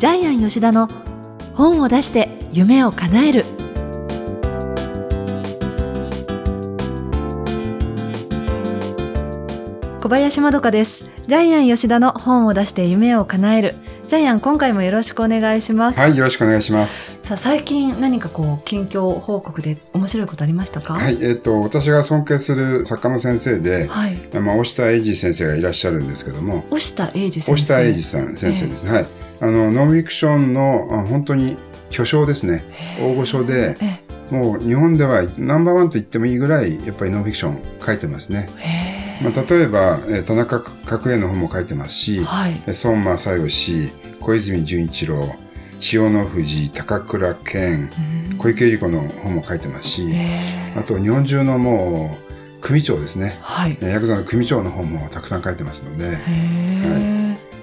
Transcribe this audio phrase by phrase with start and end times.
[0.00, 0.88] ジャイアン吉田の
[1.52, 3.44] 本を出して夢を叶える。
[10.00, 11.04] 小林まどかです。
[11.26, 13.74] ジャイアン吉田の本を出して夢を叶える。
[14.06, 16.00] ジャイアン今回もよろしくお願いします。
[16.00, 17.20] はい、よろしくお願いします。
[17.22, 20.94] さあ最近何かこう近況報告で面白いことありましたか？
[20.94, 24.16] はい、えっ、と、私が尊敬する作家の先生で、はい。
[24.40, 27.52] まあ、押田英二先生がいらっしゃるんですけども、押田英二先生。
[27.52, 28.92] 押田英二さん先生ですね。
[28.92, 29.06] はい。
[29.40, 31.56] あの、ノンフィクションの、あ本当に
[31.90, 32.64] 巨匠ですね。
[33.00, 34.00] 大御所で、え
[34.30, 38.48] もう日本ではナンバーワンと言ってもいいぐらい、やっぱりノンフィクション書いてますね。
[38.58, 42.62] へまあ、例えば、えー田中角栄の本も書いてますし、はい。
[42.66, 43.90] えー孫正義、
[44.20, 45.34] 小泉純一郎、
[45.80, 47.90] 千代の富士、高倉健、
[48.38, 52.16] 小池百合子の本も書いてますし、へあと日本中のも
[52.58, 53.36] う組長ですね。
[53.42, 53.76] はい。
[53.80, 57.19] えーヤクザの組長の本もたくさん書いてますので、へえ、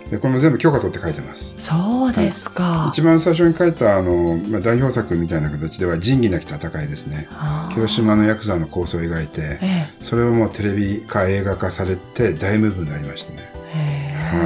[0.09, 1.53] でこれも全部許可取って書いてます。
[1.57, 7.27] そうですか、一番最初に書いたあの、まあ、代表作みたいな形では仁義なき戦いですね。
[7.73, 13.39] 広島のヤクザの構想を描いて、えそれをもうテレビ化映画化されて大ムーブになりましたね。
[13.75, 13.77] え、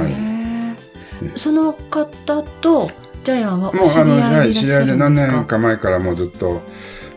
[0.08, 0.32] へ
[1.26, 2.90] えその方と
[3.22, 6.62] ジャイアンはもうお知りあの、はい知り合いで何年か前からもうずっと、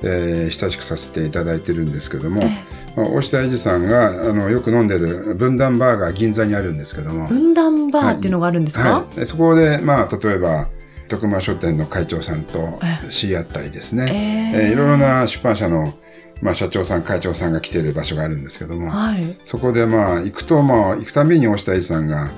[0.04, 10.70] えー親しくさせていただいてるんですけども、えまあ押田英二さんがあのよく飲んでる分断バーが銀座にあるんですけども、分断バーっていうのがあるんですか、はい、でそこで、まあ、例えば
[11.08, 14.66] 徳間書店の会長さんとえ知り合ったりですね、ええ。
[14.68, 15.94] えーいろいろな出版社の、
[16.42, 19.38] まあ、社長さん会長さんが来ている場所があるんですけども、はい。
[19.44, 22.32] そこでまあ行くと、まあ、行くたびに押田英二さんが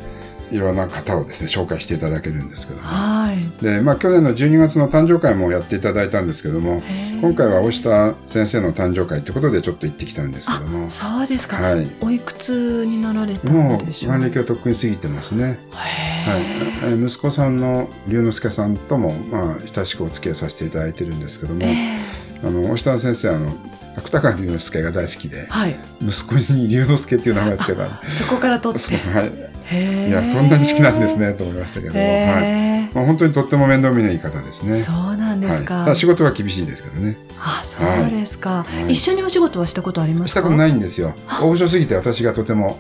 [0.52, 2.88] いろんな方をですね紹介していただけるんですけども。
[2.88, 3.64] はい。
[3.64, 6.82] で、まあ、去年の12月の誕生会もやっていただいたんですけども
[7.22, 10.90] 今回は押田先生の誕生会ということでちょっと行ってきたんですけども。
[10.90, 11.86] そうですか、はい。
[12.02, 15.60] おいくつになられたもうんでしょう還暦はとっくに過ぎてますね。
[15.74, 17.06] へはい。
[17.06, 23.56] 息子さんの龍之介さんとも、まあ、親しくお付き合いさせていただいてるんですけども、ええあの押田先生あの
[23.98, 25.76] 芥川龍之介が大好きではい。
[26.02, 28.96] 息子に龍之介っていう名前をつけたそこから取って。
[28.96, 29.24] は
[29.72, 32.78] い、いやそんなに好きなんですねと思いましたけど、はい。
[32.94, 34.80] まあ、本当にとっても面倒見のいい方ですね。
[34.80, 37.18] そうなんですか、はい、仕事は厳しいですけどね。
[37.40, 38.92] あそうですか、はい。
[38.92, 40.28] 一緒にお仕事はしたことありますか？
[40.30, 41.14] したことないいんですよ。
[41.42, 42.78] 大御所すぎて私がとても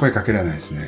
[0.00, 0.80] 声かけられないですね。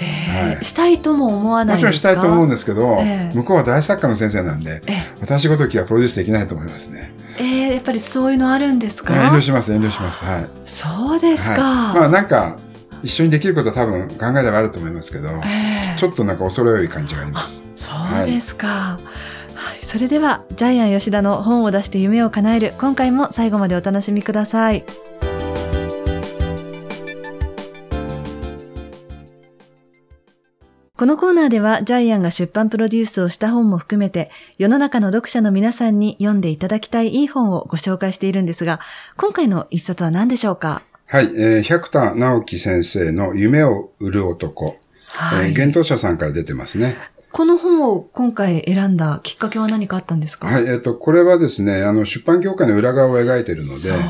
[0.00, 0.64] はい。
[0.64, 2.10] したいとも思わなもいですか？
[2.10, 3.36] ちろんしたいと思うんですけど、ええ。
[3.36, 5.02] 向こうは大作家の先生なんでえ。
[5.20, 9.14] 私ごときはプロデュースできないと思いますねえーやっぱりそういうのあるんですか？
[9.14, 10.24] 遠慮します遠慮します。
[10.24, 10.48] はい。
[10.66, 12.58] そうですか、はい、まあなんか
[13.02, 15.98] 一緒にできることは多分考えればあると思いますけど、ええ。
[15.98, 17.64] ちょっとなんか恐れ多い感じがあります。
[17.76, 17.92] そ
[18.22, 18.98] うですか、
[19.54, 24.84] はい、それではジャイアン吉田の本を出して夢を叶える今回も最後までお楽しみください
[31.00, 38.80] このコーナーではジャイアンが出版プロデュースをした本も含めて世の中の読者の皆さんに読んでいただきたいいい本をご紹介しているんですが
[39.16, 40.82] 今回の一冊は何でしょうか？
[41.06, 46.98] はい、えー、百田直樹先生の夢を売る男、はい、えー、幻冬者さんから出てますね。
[47.32, 50.48] この本を今回選んだきっかけは何かあったんですか？
[50.48, 54.02] はい、えっ、と、これはですね、あの、出版業界の裏側を描いているので、そうね、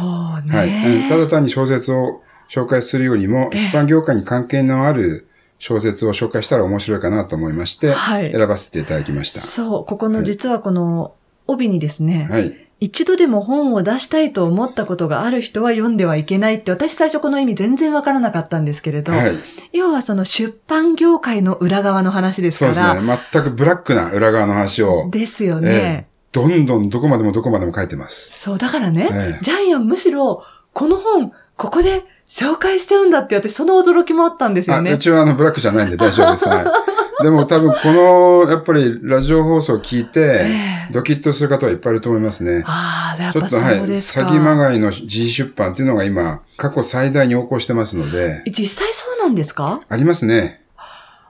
[0.59, 5.29] はい、えーただ単に小説を紹介するよりも、出版業界に関係のある
[5.61, 9.41] 小説を紹介したら面白いかなと思いまして、はい選ばせていただきました。
[9.41, 11.15] そう、ここの実はこの
[11.47, 12.67] 帯にですね、はい。
[12.81, 19.33] 一度でも本を出したいと思ったことがある人は読んではいけないって、私最初この意味全然わからなかったんですけれど、はい。
[19.73, 23.19] 要はその出版業界の裏側の話ですそうから、ですね。
[23.33, 26.07] 全くブラックな裏側の話を、ですよえね。
[26.09, 28.31] ーどんどんどこまでもどこまでも書いてます。
[28.33, 34.99] そう、だからね、ええジャイアンむしろ、この本、ここで紹介しちゃうんだって、私その驚きもあったんですよあ、ねう。
[34.99, 36.49] ちはあのブラックじゃないんで大丈夫です。
[36.49, 36.65] はい。
[37.25, 42.65] でも多分この、やっぱりラジオ放送を聞いて、ええドキッとする方はいっぱいいると思いますね。
[42.67, 44.23] ああ、やっぱちょっとはい、そうですか。
[44.29, 49.81] 詐欺まがいの自費出版っていうのが今、過去最大に横行してますので、実際そうなんですか？
[49.89, 50.63] ありますね。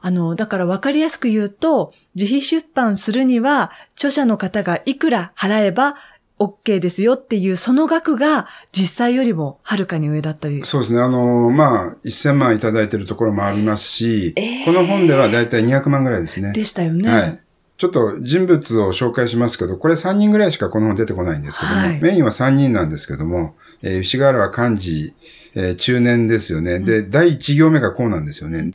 [0.03, 5.97] あの、だから分かりやすく言うと、自費出版するには、著者の方がいくら払えば
[6.41, 10.65] OK ですよっていう、その額が実際よりもはるかに上だったり。
[10.65, 11.01] そうですね。
[11.01, 16.53] あの、まあ、1000万いただいてるところもありますし、ええこの本ではだいたい200万ぐらいですね。
[16.53, 17.09] でしたよね。
[17.09, 17.41] はい。
[17.77, 25.15] ちょっと人物を紹介しますけど、これ3人ぐらいしかこの本出てこないんですけども、はいメインは3人なんですけども、えー、牛川原漢字、
[25.55, 26.81] えー中年ですよね。
[26.81, 28.73] で、第1行目がこうなんですよね。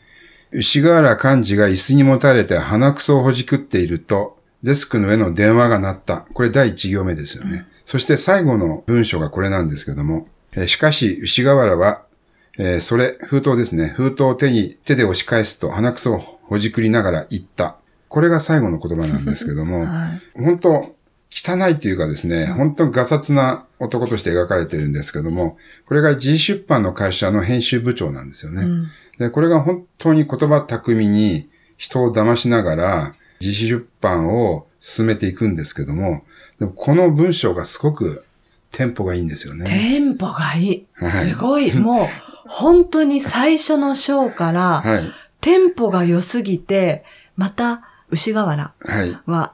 [0.51, 4.34] 牛川原漢字が椅子にもたれて鼻くそをほじくっていると、
[4.65, 6.25] デスクの上の電話が鳴った。
[6.33, 7.65] これ第1行目ですよね。
[7.85, 12.01] そして最後の文章がこれなんですけども、えーしかし牛川原は、
[12.57, 13.93] えーそれ、封筒ですね。
[13.95, 17.77] 封筒を手に、手で押し返すと鼻くそをほじくりながら言った。
[18.09, 20.21] これが最後の言葉なんですけども、 はい。
[20.33, 20.95] 本当
[21.29, 28.63] 汚いというかですね、本当にガサツな男として描かれてるんですけども、これが G 出版の会社の編集部長なんですよね。
[28.63, 28.87] うん
[29.17, 36.23] で、これが本当に言葉巧みに人を騙しながら自費出版を進めていくんですけども、
[36.59, 38.25] でもこの文章がすごく
[38.71, 39.65] テンポがいいんですよね。
[39.65, 40.87] テンポがいい。
[40.93, 41.73] はいすごい。
[41.79, 42.07] もう、
[42.47, 45.11] 本当に最初の章から、はい。
[45.41, 47.05] テンポが良すぎて、
[47.37, 48.73] また、牛河原
[49.25, 49.53] は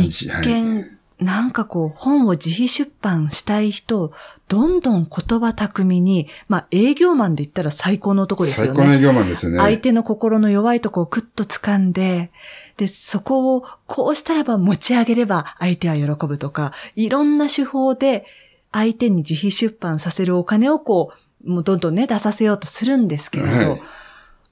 [0.00, 0.30] 一。
[0.42, 4.12] 見、なんかこう、本を自費出版したい人を、
[4.48, 8.72] どんどん言葉巧みに、まあ営業マンで言ったら最高の男ですよね。
[8.74, 9.58] 最高の営業マンですよね。
[9.58, 12.30] 相手の心の弱いとこをクッと掴んで、
[12.82, 18.26] で、そこをこうしたらば持ち上げれば相手は喜ぶとか、いろんな手法で
[18.72, 21.12] 相手に自費出版させるお金をこ
[21.44, 23.80] う、もうどんどんね、出させようとするんですけれど、はい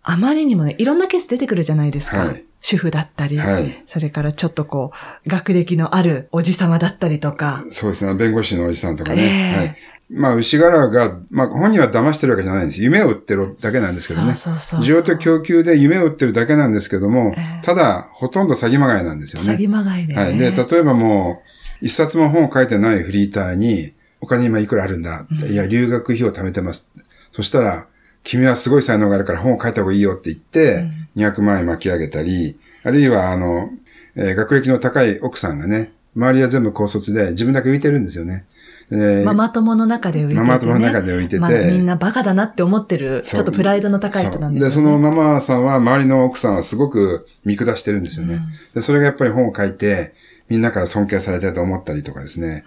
[0.03, 2.19] あまりにもね、いろんなケース出てくるじゃないですか。
[2.21, 4.93] はい主婦だったり、はいそれからちょっとこ
[5.27, 8.15] う、学歴のあるおじさまだったりとか、そうですね。
[8.15, 9.23] 弁護士のおじさんとかね。
[9.23, 9.77] ええはい。
[10.13, 12.83] まあ、牛柄が、まあ、本人は騙してるわけじゃないんです。
[12.83, 14.35] 夢を売ってるだけなんですけどね。
[14.35, 19.55] そうそうそうそう需要と供給で夢を売ってるだけなんですけども、ええただ、ほとんど詐欺まがいなんですよね。
[19.55, 20.21] 詐欺まがいで、ね。
[20.21, 20.37] はい。
[20.37, 21.43] で、例えばも
[21.81, 26.89] う、一冊も本を書いてないフリーターに、お金今いくらあるんだって、いや、留学費を貯めてます。
[27.31, 27.87] そしたら、
[28.25, 33.71] 君はすごい才能があるから本を書いた方がいいよって言って、200万円巻き上げたり、あるいは、あの、
[34.17, 38.45] えー学歴の高い奥さんがね、周りは全部高卒で自分だけ浮いてるんですよね。
[38.93, 40.47] えーママ友の中で浮いてて、ね。
[40.47, 44.75] ママ友の中で浮いててまあみんなバカだなって思ってる、ちょっとプライドの高い人なんですよ、ね。
[44.75, 48.41] で、そのママさんは周りの奥さんはすごく見下してるんですよね。
[48.75, 50.13] で、それがやっぱり本を書いて、
[50.49, 52.65] みんなから尊敬されたいと思ったりとかですね。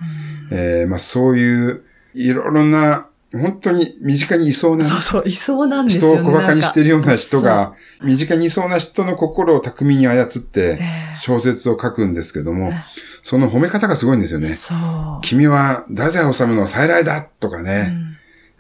[0.52, 1.84] えーまあそういう、
[2.14, 6.18] いろいろな、本当に身近にいそうな、そうそう、いそうなんですよね。
[6.20, 7.74] 人を小馬鹿にしてるような人が、
[8.04, 10.78] 身近にいそうな人の心を巧みに操ってえ
[11.16, 12.72] え、小説を書くんですけども、
[13.24, 14.50] その褒め方がすごいんですよね。
[14.50, 14.78] そう。
[15.22, 17.94] 君は太宰治の再来だとかね、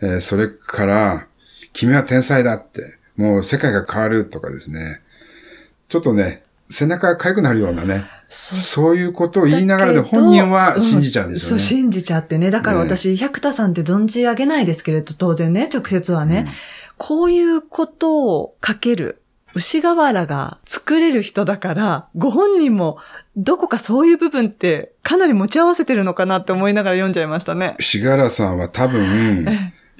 [0.01, 1.27] えーそれから、
[1.73, 5.01] 君は天才だって、もう世界が変わるとかですね。
[5.89, 11.63] ちょっとね、背中が痒くなるようなね、そうそういうことを言いながらで本人は信じちゃうんですよそう、ね。
[11.63, 12.49] 信じちゃってね。
[12.49, 16.47] だから私、百田さんって存じ上げないですけれど、当然ね、直接はね。
[16.97, 19.21] こういうことを書ける。
[19.55, 22.97] 牛河原が作れる人だから、ご本人も
[23.37, 27.75] どこかそういう部分ってかなり持ち合わせてるのかなって思いながら読んじゃいましたね。
[27.79, 29.47] しがらさんは多分、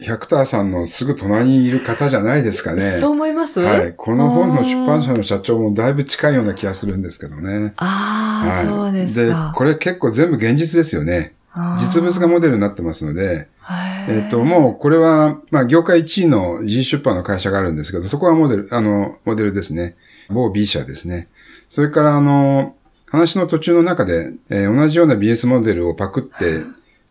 [0.02, 2.82] 百田さんのすぐ隣にいる方じゃないですかね。
[2.82, 3.60] そう思います？
[3.60, 3.94] はい。
[3.96, 7.74] この本の出版社の社長もだいぶ近いような気がするんですけどね。
[7.78, 8.66] ああ、はい。
[8.66, 9.52] そうですか。
[9.54, 11.36] で、これ結構全部現実ですよね。
[11.78, 19.96] 実物がモデルになってますので、へーえっ、と、もう、これは、まあ、業界1位の G 出版の会社があるんですけど、そこはモデル、あの、モデルですね。
[20.30, 21.28] 某 B 社ですね。
[21.70, 22.76] それから、あの、
[23.08, 26.64] 話の途中の中で、えー同じような BS モデルをパクって、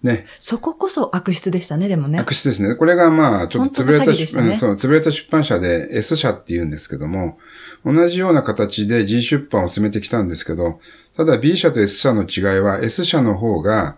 [0.02, 2.18] ね、そここそ悪質でしたね、でもね。
[2.18, 2.74] 悪質ですね。
[2.74, 7.38] これが、まあ、ちょっと潰れたねうんそう、潰れた出版社で S 社って言うんですけども、
[7.84, 10.80] 同じような形で G 出版を進めてきたんですけど、
[11.16, 13.96] ただ B 社と S 社の違いは、S 社の方が、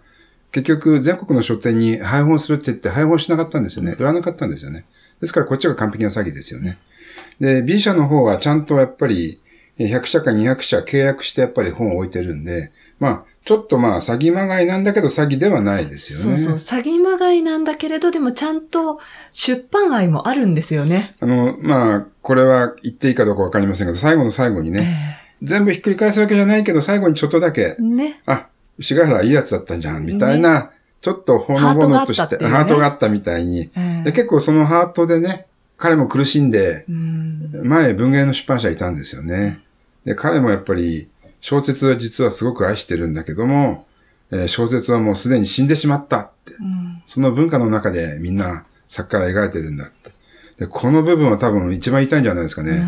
[0.55, 3.97] 結局、全国の書店に配本するって言って配本しなかったんですよね。
[3.99, 4.85] 売らなかったんですよね。
[5.21, 6.79] ですから、こっちが完璧な詐欺ですよね。
[7.41, 9.41] で、B 社の方はちゃんとやっぱり、
[9.79, 12.71] え100社か200社契約してやっぱり本を置いてるんで、
[13.01, 16.39] まあ、ちょっとまあ、詐欺まがいなんだけど詐欺ではないですよね。
[16.39, 19.01] そうそう、詐欺まがいなんだけれど、でもちゃんと
[19.33, 21.17] 出版愛もあるんですよね。
[21.19, 28.23] あの、まあ、これは言っていいかどうかわかりませんけど、最後の最後にね、全部ひっくり返すわけじゃないけど、最後にちょっとだけえ、ね。
[28.27, 28.47] あ、
[28.79, 39.61] 牛ヶ原いいやつだったんじゃん、みたいな、ちょっとほのぼのとして、ハートがあったねみたいに、ええで、結構そのハートでね、彼も苦しんでう、ん前文芸の出版社いたんですよね。
[40.05, 41.09] で、彼もやっぱり、
[41.41, 43.87] 小説は実はすごく愛してるんだけども、
[44.31, 46.55] えー小説はもうすでに死んでしまったって。
[46.55, 50.11] うんその文化の中でみんな作家が描いてるんだって。
[50.59, 52.83] で、この部分は多分一番痛いんじゃないですかね。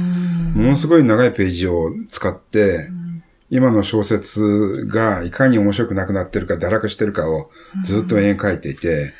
[0.55, 2.89] ものすごい長いページを使って、
[3.51, 7.51] 今の小説がいかに面白くなくなってるか、堕落してるかを
[7.85, 9.13] ずっと延々書いていて、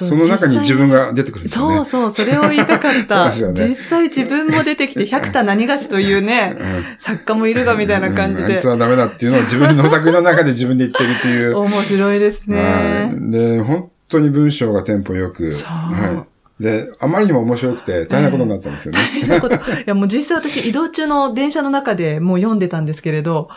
[0.00, 1.76] その中に自分が出てくるん実ですよね。
[1.76, 3.30] 際そうそう、それを言いたかった。
[3.30, 6.56] ね実際自分も出てきて、百田何がしというね、
[6.98, 8.68] 作家もいるがみたいな感じでうんあいつ。
[8.68, 11.58] はダメだっていうのを自分の作品の中で自分で言ってるっていう。
[11.58, 12.62] 面白いですね。
[12.62, 13.30] はい。
[13.30, 15.52] で、本当に文章がテンポよく。
[15.52, 16.35] そうはい。
[16.60, 18.98] で、あまりにも面白くて大変なことになったんですよね。
[19.12, 19.54] 大変なこと。
[19.56, 23.50] いや、もう実際私移動中の電車の中でもう読んでたんですけれど、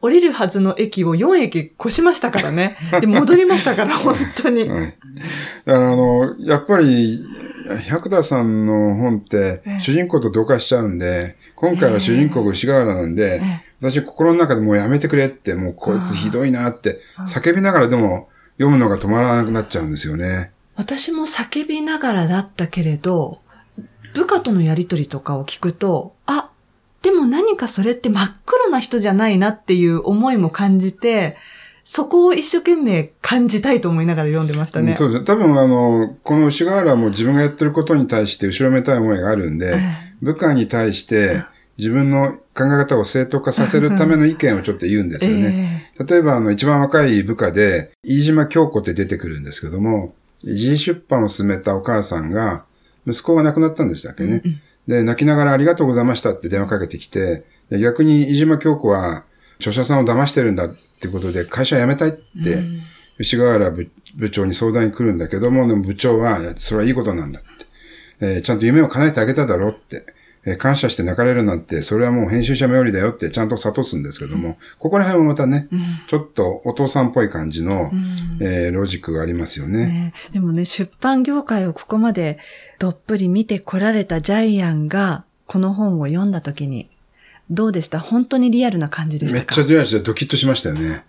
[0.00, 2.76] 降りるはずの駅を4駅越しましたからね。
[3.00, 4.68] で戻りましたから、本当に。
[4.68, 4.94] はい。
[5.64, 7.20] だから、あの、やっぱり、
[7.88, 20.52] 百田さんの本ってええ主人公と同化しちゃうんで、今回は主人公が牛川原なんで、ええ私心の中でもうやめてくれって、もうこいつひどいなって叫びながらでも読むのが止まらなくなっちゃうんですよね。
[20.76, 23.40] 私も叫びながらだったけれど、
[24.14, 26.50] 部下とのやりとりとかを聞くと、あ、
[27.02, 31.36] でも何かそれって真っ黒な人じゃないなっていう思いも感じて、
[31.84, 34.96] そこを一生懸命感じたいと思いながら読んでましたね。
[34.96, 35.26] そうですね。
[35.26, 41.42] 多分あの、この牛川原も自分がやってることに対して後ろめたい思いがあるんで、え部下に対して
[41.76, 45.92] 自分の考え方を正当化させるための意見をちょっと言うんですえよね。
[45.98, 50.14] え例えば、あの、一番若い部下で、飯島京子って出てくるんですけども、
[50.44, 52.64] 自費出版を進めたお母さんが、
[53.06, 54.42] 息子が亡くなったんでしたっけね。
[54.44, 59.24] うんうんで、泣きながらありがとうございましたって電話かけてきて、で逆に飯島京子は、
[59.56, 62.20] 著者さんを騙してるんだってことで、会社辞めたいって、
[62.54, 62.82] うん
[63.16, 67.48] 牛川原部部長に相談に来るんだけども、でも部長は、それはいいことなんだって。
[68.20, 70.04] えーちゃんと夢を叶えてあげただろうって。
[70.46, 75.80] えー感謝して泣かれるなんて、それはもう編集者冥利だよってちゃんと諭すんですけども、ここら辺もまたね、うん。
[76.06, 78.38] ちょっとお父さんっぽい感じの、うん。
[78.40, 79.86] えーロジックがありますよね。
[79.86, 80.14] ね。
[80.32, 82.38] でもね、出版業界をここまで
[82.78, 86.90] どっぷり見てこられたジャイアンが、この本を読んだ時に、
[87.50, 88.00] どうでした？
[88.00, 91.04] 本当にリアルな感じでしめったかちゃリアルでドキッとしましたよね。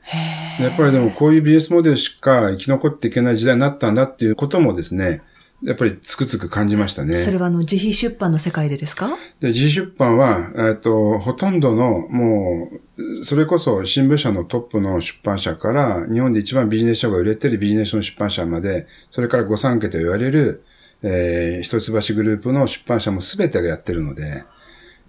[0.59, 5.21] やっぱりでもこういうビジネスモデルしか生き残っていけない時代になったんだっていうこともですね、
[5.65, 7.15] やっぱりつくづく感じましたね。
[7.15, 9.09] それはあの、自費出版の世界でですか？
[9.39, 12.69] で、自費出版は、えっと、ほとんどの、も
[12.99, 20.63] う、それこそ新聞社のトップの出版社から、日本で一番ビジネス書が売れてるビジネス書の出版社まで、それから御三家と言われる、
[21.01, 24.43] えー、一橋グループの出版社も全てがやってるので、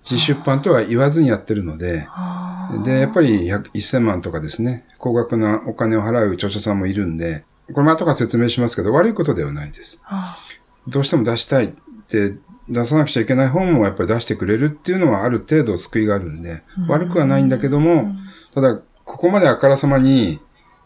[0.08, 2.06] 自費出版とは言わずにやってるので、
[2.84, 9.98] で、やっぱり100 1000万とかですね、高額なお金を払う著者さんもいるんで、これも後から説明しますけど、悪いことではないです。
[10.04, 10.38] あ
[10.88, 11.68] どうしても出したいっ
[12.08, 12.36] て
[12.68, 18.14] 出さなくちゃいけない本もやっぱり出してくれるっていうのはある程度救いがあるんで、悪くはないんだけども、
[18.54, 20.40] ただ、ここまであからさまに、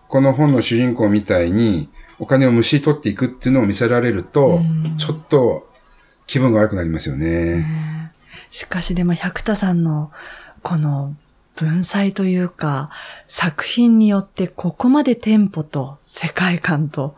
[0.09, 1.89] この本の主人公みたいに
[2.19, 4.61] お金をむしり取っていくっていうのを見せられると、
[4.99, 5.69] ちょっと
[6.27, 7.65] 気分が悪くなりますよね。
[8.51, 10.11] しかしでも百田さんの
[10.63, 11.15] この
[11.55, 12.91] 文才というか
[13.29, 17.17] 作品によってここまでテンポと世界観と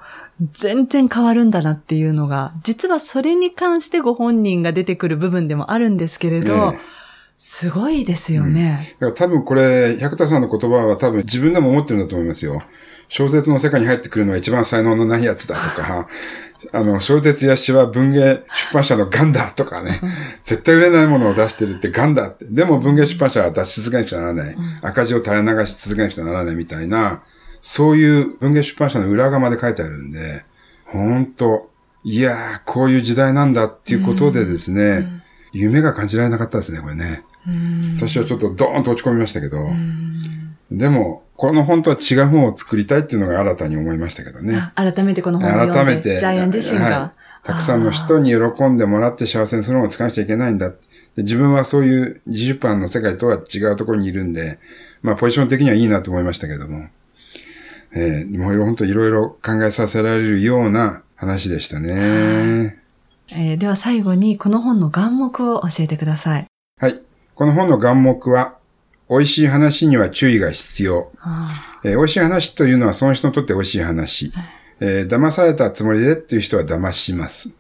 [0.53, 6.93] 全然変わるんだなっていうのが実はそれに関してご本人が出てくる部分でもあるんですけれど、ええ
[7.45, 8.95] すごいですよね。
[9.01, 12.63] だから多分これ、百田さんの言葉は多分自分でも思ってるんだと思いますよ。
[13.09, 16.07] 小説の世界に入ってくるのは一番才能のないやつだとか、
[16.73, 20.01] あの、小説や詩は文芸出版社のガンだとかね、
[20.45, 22.45] 絶対売れないものを出してるってガンだって。
[22.49, 24.57] でも文芸出版社は出し続けなくちゃならない。
[24.81, 27.23] 赤字を垂れ流し続けなくちゃならないみたいな、
[27.63, 30.45] そういう文芸出版社の裏側まで書いてあるんで、
[30.85, 31.71] ほんと、
[32.05, 37.23] いやー、こういう時代なんだっていうことでですね、夢が感じられなかったですね、これね。
[37.47, 39.59] うん私はちょっとドーンと落ち込みましたけど、
[40.71, 44.57] でも、この本とは違う本を作りたいっていうのが新たに思いましたけどね。
[44.75, 50.71] あ改めてこの本を読んで改めて、ジャイアン自身が、はいたくさんの人に喜んでもらって幸せにするのを使わなきゃいけないんだ。
[50.71, 54.59] で自分はそういう自出版の世界とは違うところにいるんで、
[55.03, 56.89] まあポジション的にはいいなと思いましたけども、
[57.95, 62.79] えー、もう本当いろいろ考えさせられるような話でしたね。
[63.35, 66.47] えーでは最後にこの本の眼目を教えてください。
[66.81, 67.01] はい。
[67.35, 68.57] この本の眼目は、
[69.09, 71.13] 美味しい話には注意が必要。
[71.21, 74.33] あえー美味しい話というのはその人にとって美味しい話。
[74.81, 77.55] えー騙されたつもりでっていう人は騙します。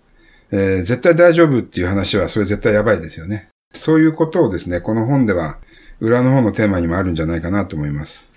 [0.50, 3.48] えー絶対大丈夫っていう話はそれ絶対やばいですよね。
[3.72, 5.58] そういうことをですね、この本では
[6.00, 8.31] 裏の方のテーマにもあるんじゃないかなと思います。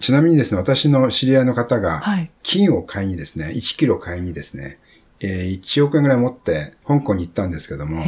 [0.00, 2.30] ちなみにですね、私の知り合いの方が、はい。
[2.42, 4.78] 金を買いにですね、1キロ買いにですね、
[5.20, 8.02] えー1億円ぐらい持って香港に行ったんですけども。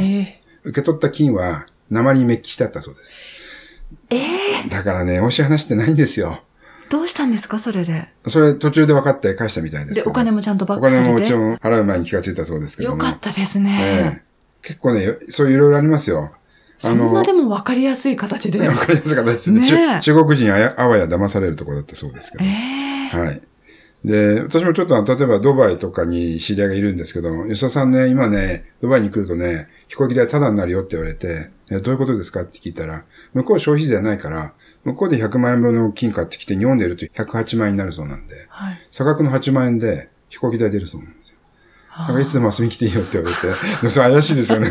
[0.63, 3.21] 受け取った金は鉛メッキしてあったそうです。
[4.09, 4.17] え
[4.65, 6.41] えだからね、美味しい話ってないんですよ。
[6.89, 8.07] どうしたんですかそれで？
[8.27, 10.11] それ途中で分かって返したみたいですけで、ど。
[10.11, 11.03] お金もちゃんとバッおクされて？
[11.03, 12.95] 金ももちろん払う前に気がついたそうですけども。
[12.97, 14.21] よかったですえね。
[14.21, 16.31] え結構ね、そういういろいろありますよ。
[16.87, 18.67] そんなでも分かりやすい形で。
[18.67, 19.65] わかりやすい形ですね。
[19.65, 22.43] 中中国人あやあわや騙されるところだったそうですけど。
[22.43, 23.41] ええはい。
[24.03, 38.75] で、私もちょっと、例えばドバイとかに知り合いがいるんですけど、吉田さんね、今ね、ドバイに来るとね、飛行機代タダになるよって言われて、えどういうことですかって聞いたら、向こう消費税ないから、向こうで100万円分の金買ってきて日本で売ると108万円になるそうなんで、はい。
[38.91, 41.22] 差額の8万円で飛行機代出るそうなんで
[42.19, 44.67] いつでも遊びに来ていいよって言われて、でもそれ怪しいですよね。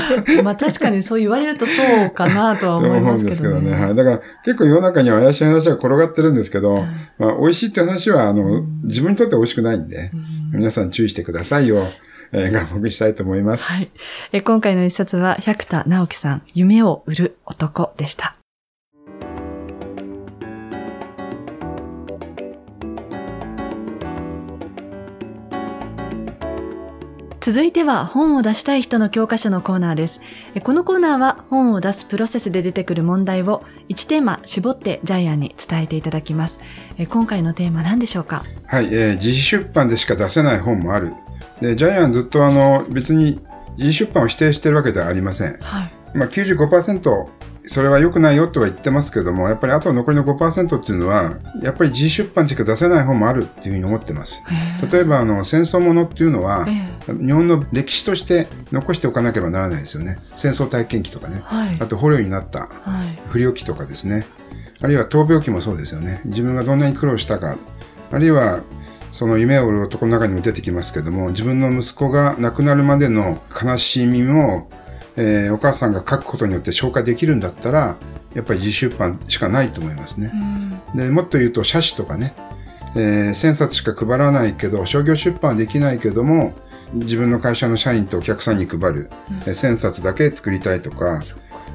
[0.42, 3.58] まあ確かにそう言われるとそうかなとは思いますけどね。
[3.58, 3.86] うんですけどね。
[3.86, 3.94] はい。
[3.94, 6.84] だから結構世の中には怪しい話が転がってるんですけど、
[7.18, 10.10] まあ美味しいって話は、あの、自分にとって美味しくないんで、
[10.52, 11.88] 皆さん注意してくださいよ。
[12.32, 13.64] えー、願目したいと思います。
[13.64, 13.90] はい。
[14.32, 18.36] え今回の一冊は、百田直樹さん、夢を売る男でした。
[27.42, 30.20] 続いては本を出したい人の教科書のコーナーです。
[30.62, 36.60] このコーナーは本を出すプロセスで出てくる問題を1テーマ絞ってジャイアンに伝えていただきます。
[37.08, 38.44] 今回のテーマ何でしょうか？
[38.68, 41.14] はい、えー、自費出版でしか出せない本もある。
[41.60, 43.40] で、ジャイアンずっとあの別に
[43.76, 45.54] 自費出版を否定してるわけではありません。
[45.60, 47.26] はい、まあ95%
[47.64, 54.42] それは良くないよとは言ってますけども、やっぱりあと残りの5%っていうのは、やっぱり自費出版しか出せない本もあるっていうふうに思ってます。
[54.90, 56.66] 例えば、あの、戦争ものっていうのは、
[57.06, 60.18] 日本の歴史として残しておかなければならないですよね。
[60.34, 61.40] 戦争体験記とかね。
[61.44, 62.68] はい、あと、捕虜になった
[63.28, 64.26] 不良記とかですね。
[64.80, 66.20] あるいは闘病記もそうですよね。
[66.24, 67.56] 自分がどんなに苦労したか。
[68.10, 68.62] あるいは、
[69.12, 74.68] その夢を売る男の中にも出てきますけども、自分の息子が亡くなるまでの悲しみも、
[75.16, 77.96] えー、お母さんが書くことによって消化できるんだったら、
[78.34, 80.30] やっぱり自出版しかないと思いますね。
[80.94, 82.34] うん、でもっと言うと、写真とかね、
[82.96, 86.52] えー、1000冊しか配らないけど、商業出版はできないけども、
[86.94, 91.20] 自分の会社の社員とお客さんに配る、うん、1000冊だけ作りたいとか、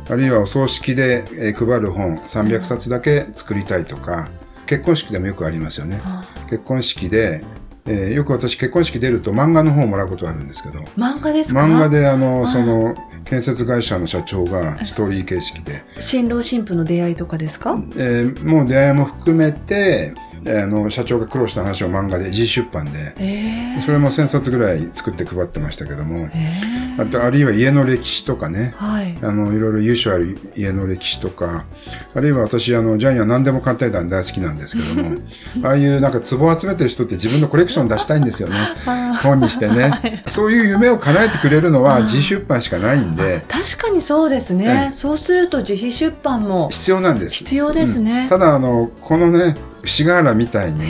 [0.09, 1.23] あるいはお葬式で
[1.57, 4.29] 配る本300冊だけ作りたいとか、
[4.65, 6.01] 結婚式でもよくありますよね。
[6.49, 7.43] 結婚式で
[7.89, 10.79] えー、よく私結婚式出ると漫画の方をもらうことがあるんですけど。
[10.97, 11.61] 漫画ですか？
[11.61, 12.95] 漫画であのその
[13.29, 15.83] 建設会社の社長がストーリー形式で。
[15.99, 20.13] 新郎新婦の出会いとかですか、えー、もう出会いも含めて
[20.49, 23.79] あの社長が苦労した話を漫画で G 出版で、え。
[23.79, 26.61] ー、それも1000冊ぐらい作って配ってましたけども、え。
[26.97, 31.65] ー、あとあるいは家の歴史とかね、はい、あのいろいろ由緒ある家の歴史とか。
[32.13, 35.17] あるいは私あのジャイアン何でも簡単団大好きなんですけども。
[35.63, 38.55] ああいうなんか壺を集めてる人って自分のコレクション出したいんですよね。
[39.23, 43.43] 本にしてね、 はい、そういう夢を叶えてくれるのは G 出版しかないんで。
[43.47, 47.31] 確かにそうですね、そうすると自費出版も必要なんです。
[47.31, 50.87] 必要ですね、うん、ただあのこのね牛ヶ原みたいにね